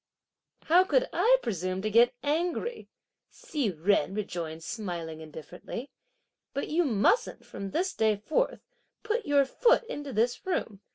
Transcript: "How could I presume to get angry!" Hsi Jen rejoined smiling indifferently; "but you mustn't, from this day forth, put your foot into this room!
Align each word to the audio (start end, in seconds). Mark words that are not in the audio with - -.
"How 0.63 0.83
could 0.83 1.07
I 1.13 1.37
presume 1.43 1.83
to 1.83 1.91
get 1.91 2.15
angry!" 2.23 2.89
Hsi 3.29 3.69
Jen 3.71 4.15
rejoined 4.15 4.63
smiling 4.63 5.21
indifferently; 5.21 5.91
"but 6.55 6.69
you 6.69 6.85
mustn't, 6.85 7.45
from 7.45 7.69
this 7.69 7.93
day 7.93 8.15
forth, 8.15 8.61
put 9.03 9.27
your 9.27 9.45
foot 9.45 9.83
into 9.83 10.11
this 10.11 10.43
room! 10.43 10.81